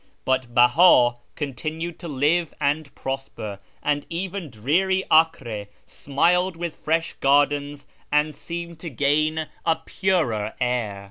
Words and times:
But 0.25 0.55
Beha 0.55 1.17
continued 1.35 1.99
to 1.99 2.07
live 2.07 2.55
and 2.59 2.95
prosper, 2.95 3.59
and 3.83 4.03
even 4.09 4.49
dreary 4.49 5.03
Acre 5.13 5.67
smiled 5.85 6.55
with 6.57 6.77
fresh 6.77 7.13
gardens 7.19 7.85
and 8.11 8.35
seemed 8.35 8.79
to 8.79 8.89
gain 8.89 9.47
a 9.63 9.75
purer 9.75 10.55
air. 10.59 10.99